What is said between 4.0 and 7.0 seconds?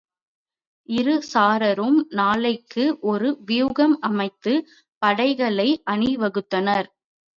அமைத்துப் படைகளை அணி வகுத்தனர்.